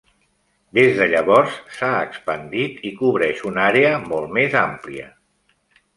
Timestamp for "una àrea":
3.53-3.95